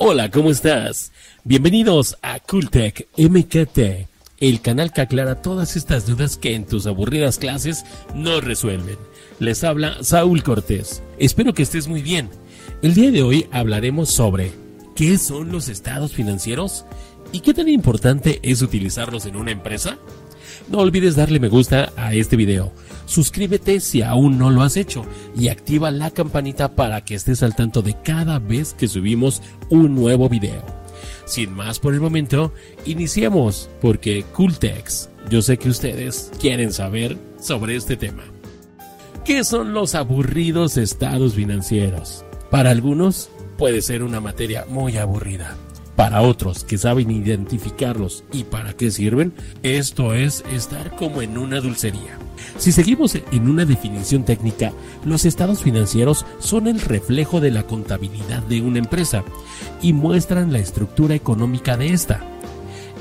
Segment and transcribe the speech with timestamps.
[0.00, 1.10] Hola, ¿cómo estás?
[1.42, 4.06] Bienvenidos a Cooltech MKT,
[4.38, 7.84] el canal que aclara todas estas dudas que en tus aburridas clases
[8.14, 8.96] no resuelven.
[9.40, 11.02] Les habla Saúl Cortés.
[11.18, 12.30] Espero que estés muy bien.
[12.80, 14.52] El día de hoy hablaremos sobre
[14.94, 16.84] qué son los estados financieros
[17.32, 19.98] y qué tan importante es utilizarlos en una empresa.
[20.68, 22.72] No olvides darle me gusta a este video.
[23.08, 25.02] Suscríbete si aún no lo has hecho
[25.34, 29.94] y activa la campanita para que estés al tanto de cada vez que subimos un
[29.94, 30.62] nuevo video.
[31.24, 32.52] Sin más por el momento,
[32.84, 38.24] iniciemos porque Cooltex, yo sé que ustedes quieren saber sobre este tema.
[39.24, 42.26] ¿Qué son los aburridos estados financieros?
[42.50, 45.56] Para algunos puede ser una materia muy aburrida
[45.98, 49.34] para otros que saben identificarlos y para qué sirven,
[49.64, 52.16] esto es estar como en una dulcería.
[52.56, 54.72] Si seguimos en una definición técnica,
[55.04, 59.24] los estados financieros son el reflejo de la contabilidad de una empresa
[59.82, 62.20] y muestran la estructura económica de esta.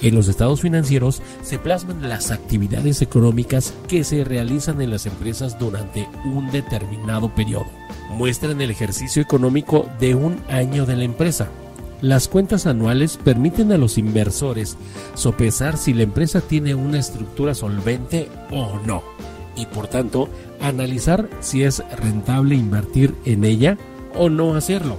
[0.02, 5.60] En los estados financieros se plasman las actividades económicas que se realizan en las empresas
[5.60, 7.68] durante un determinado periodo.
[8.10, 11.52] Muestran el ejercicio económico de un año de la empresa
[12.02, 14.78] las cuentas anuales permiten a los inversores
[15.16, 19.04] sopesar si la empresa tiene una estructura solvente o no
[19.56, 20.30] y por tanto
[20.62, 23.78] analizar si es rentable invertir en ella
[24.16, 24.98] o no hacerlo.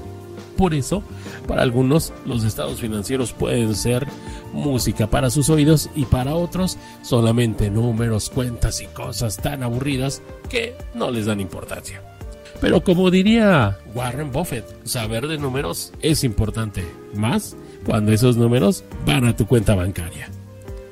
[0.56, 1.04] Por eso,
[1.46, 4.06] para algunos los estados financieros pueden ser
[4.52, 10.74] música para sus oídos y para otros solamente números, cuentas y cosas tan aburridas que
[10.94, 12.17] no les dan importancia.
[12.60, 19.26] Pero como diría Warren Buffett, saber de números es importante, más cuando esos números van
[19.26, 20.28] a tu cuenta bancaria.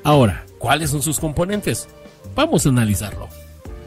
[0.03, 1.87] Ahora, ¿cuáles son sus componentes?
[2.35, 3.27] Vamos a analizarlo.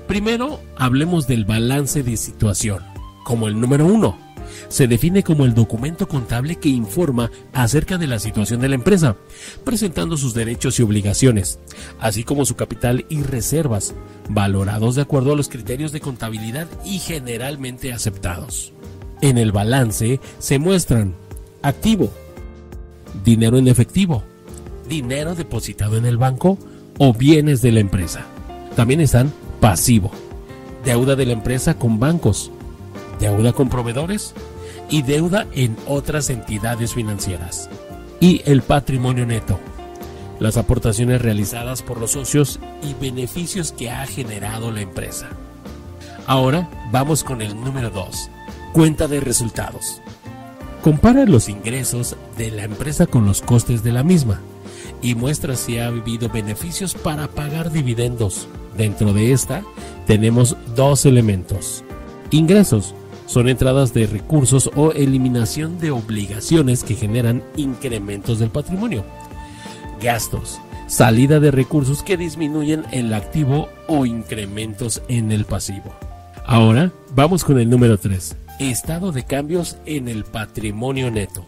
[0.07, 2.83] Primero, hablemos del balance de situación,
[3.25, 4.19] como el número uno
[4.69, 9.17] se define como el documento contable que informa acerca de la situación de la empresa,
[9.65, 11.59] presentando sus derechos y obligaciones,
[12.01, 13.95] así como su capital y reservas,
[14.29, 18.73] valorados de acuerdo a los criterios de contabilidad y generalmente aceptados.
[19.21, 21.15] En el balance se muestran
[21.63, 22.11] activo,
[23.25, 24.23] dinero en efectivo,
[24.89, 26.59] dinero depositado en el banco
[26.99, 28.27] o bienes de la empresa.
[28.77, 30.11] También están pasivo,
[30.85, 32.51] deuda de la empresa con bancos,
[33.19, 34.35] deuda con proveedores
[34.91, 37.71] y deuda en otras entidades financieras.
[38.21, 39.59] Y el patrimonio neto,
[40.41, 45.29] las aportaciones realizadas por los socios y beneficios que ha generado la empresa.
[46.27, 48.31] Ahora vamos con el número 2,
[48.73, 50.03] cuenta de resultados.
[50.83, 54.41] Compara los ingresos de la empresa con los costes de la misma
[55.03, 58.49] y muestra si ha habido beneficios para pagar dividendos.
[58.77, 59.63] Dentro de esta
[60.07, 61.85] tenemos dos elementos.
[62.31, 62.95] Ingresos,
[63.31, 69.05] son entradas de recursos o eliminación de obligaciones que generan incrementos del patrimonio.
[70.03, 75.95] Gastos, salida de recursos que disminuyen el activo o incrementos en el pasivo.
[76.45, 81.47] Ahora vamos con el número 3, estado de cambios en el patrimonio neto.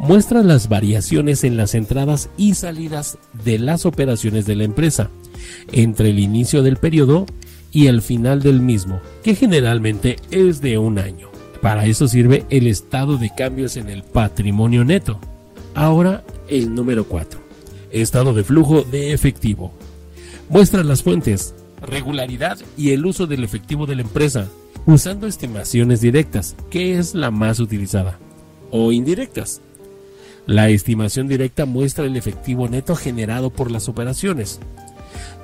[0.00, 5.10] Muestra las variaciones en las entradas y salidas de las operaciones de la empresa
[5.70, 7.24] entre el inicio del periodo
[7.72, 11.28] y el final del mismo, que generalmente es de un año.
[11.60, 15.18] Para eso sirve el estado de cambios en el patrimonio neto.
[15.74, 17.40] Ahora el número 4.
[17.90, 19.72] Estado de flujo de efectivo.
[20.48, 24.48] Muestra las fuentes, regularidad y el uso del efectivo de la empresa,
[24.86, 28.18] usando estimaciones directas, que es la más utilizada,
[28.70, 29.60] o indirectas.
[30.46, 34.60] La estimación directa muestra el efectivo neto generado por las operaciones,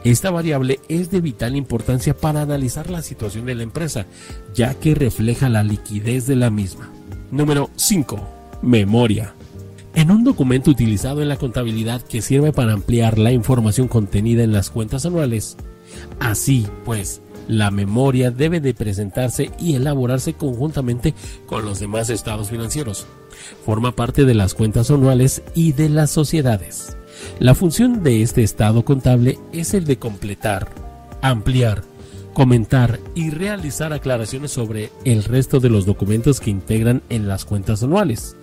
[0.04, 4.06] esta variable es de vital importancia para analizar la situación de la empresa,
[4.54, 6.90] ya que refleja la liquidez de la misma.
[7.30, 8.60] Número 5.
[8.62, 9.34] Memoria.
[9.94, 14.52] En un documento utilizado en la contabilidad que sirve para ampliar la información contenida en
[14.52, 15.56] las cuentas anuales.
[16.18, 21.14] Así pues, la memoria debe de presentarse y elaborarse conjuntamente
[21.46, 23.06] con los demás estados financieros.
[23.64, 26.96] Forma parte de las cuentas anuales y de las sociedades.
[27.38, 30.68] La función de este estado contable es el de completar,
[31.22, 31.82] ampliar,
[32.32, 37.82] comentar y realizar aclaraciones sobre el resto de los documentos que integran en las cuentas
[37.82, 38.36] anuales.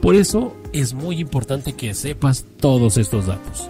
[0.00, 3.68] Por eso es muy importante que sepas todos estos datos.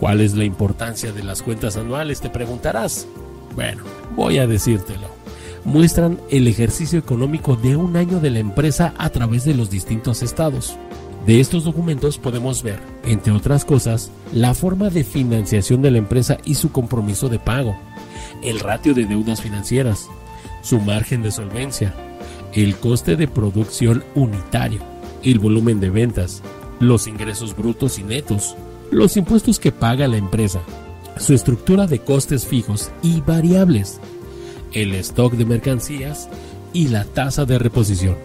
[0.00, 2.20] ¿Cuál es la importancia de las cuentas anuales?
[2.20, 3.06] Te preguntarás.
[3.54, 3.82] Bueno,
[4.16, 5.08] voy a decírtelo.
[5.64, 10.22] Muestran el ejercicio económico de un año de la empresa a través de los distintos
[10.22, 10.76] estados.
[11.26, 16.38] De estos documentos podemos ver, entre otras cosas, la forma de financiación de la empresa
[16.44, 17.76] y su compromiso de pago,
[18.42, 20.08] el ratio de deudas financieras,
[20.62, 21.94] su margen de solvencia,
[22.54, 24.80] el coste de producción unitario,
[25.22, 26.42] el volumen de ventas,
[26.80, 28.56] los ingresos brutos y netos,
[28.90, 30.60] los impuestos que paga la empresa,
[31.18, 34.00] su estructura de costes fijos y variables,
[34.72, 36.28] el stock de mercancías
[36.72, 38.16] y la tasa de reposición,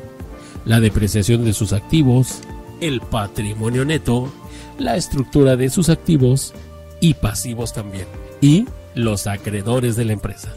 [0.64, 2.40] la depreciación de sus activos,
[2.82, 4.32] el patrimonio neto,
[4.78, 6.54] la estructura de sus activos
[7.00, 8.08] y pasivos también,
[8.42, 10.54] y los acreedores de la empresa.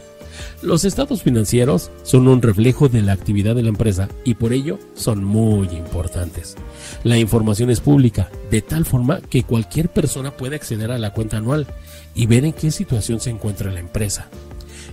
[0.62, 4.78] Los estados financieros son un reflejo de la actividad de la empresa y por ello
[4.94, 6.56] son muy importantes.
[7.04, 11.36] La información es pública, de tal forma que cualquier persona puede acceder a la cuenta
[11.36, 11.66] anual
[12.14, 14.28] y ver en qué situación se encuentra la empresa.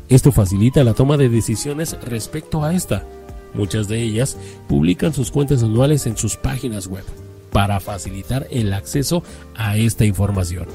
[0.08, 3.04] Esto facilita la toma de decisiones respecto a esta.
[3.56, 4.38] Muchas de ellas
[4.68, 7.04] publican sus cuentas anuales en sus páginas web
[7.52, 9.24] para facilitar el acceso
[9.56, 10.68] a esta información.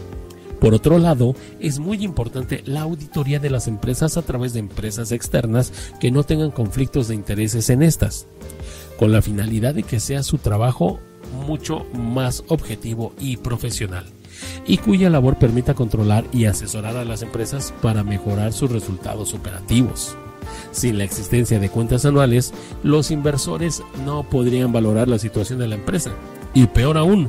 [0.60, 5.10] Por otro lado, es muy importante la auditoría de las empresas a través de empresas
[5.10, 8.26] externas que no tengan conflictos de intereses en estas,
[8.98, 11.00] con la finalidad de que sea su trabajo
[11.46, 14.04] mucho más objetivo y profesional,
[14.66, 20.16] y cuya labor permita controlar y asesorar a las empresas para mejorar sus resultados operativos.
[20.72, 25.74] Sin la existencia de cuentas anuales, los inversores no podrían valorar la situación de la
[25.74, 26.12] empresa,
[26.54, 27.28] y peor aún,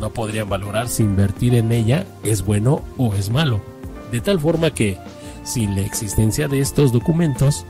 [0.00, 3.60] no podrían valorar si invertir en ella es bueno o es malo.
[4.10, 4.98] De tal forma que,
[5.44, 7.64] sin la existencia de estos documentos,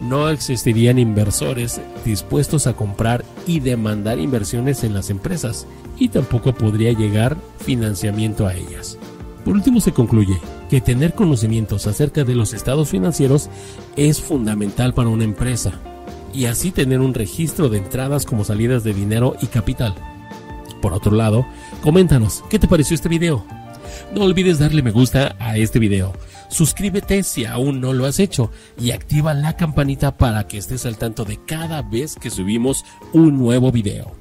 [0.00, 5.66] no existirían inversores dispuestos a comprar y demandar inversiones en las empresas
[5.98, 8.98] y tampoco podría llegar financiamiento a ellas.
[9.44, 10.38] Por último se concluye
[10.70, 13.50] que tener conocimientos acerca de los estados financieros
[13.96, 15.72] es fundamental para una empresa
[16.32, 19.96] y así tener un registro de entradas como salidas de dinero y capital.
[20.80, 21.44] Por otro lado,
[21.82, 23.44] coméntanos, ¿qué te pareció este video?
[24.14, 26.12] No olvides darle me gusta a este video.
[26.48, 30.98] Suscríbete si aún no lo has hecho y activa la campanita para que estés al
[30.98, 34.19] tanto de cada vez que subimos un nuevo video.